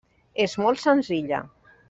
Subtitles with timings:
[0.45, 1.45] És molt senzilla.